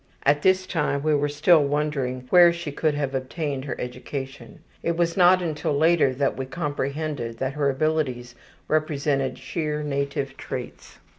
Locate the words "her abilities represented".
7.53-9.37